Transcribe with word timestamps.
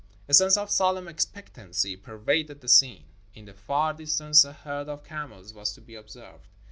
A 0.27 0.33
sense 0.33 0.57
of 0.57 0.71
solemn 0.71 1.07
expectancy 1.07 1.95
pervaded 1.95 2.59
the 2.61 2.67
scene. 2.67 3.03
In 3.35 3.45
the 3.45 3.53
far 3.53 3.93
distance 3.93 4.43
a 4.43 4.51
herd 4.53 4.89
of 4.89 5.03
camels 5.03 5.53
was 5.53 5.73
to 5.73 5.81
be 5.81 5.93
observed. 5.93 6.47